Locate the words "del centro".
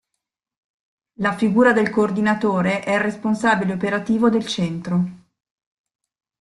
4.31-5.11